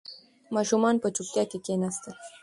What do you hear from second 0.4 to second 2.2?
ماشومان په چوپتیا کې کښېناستل.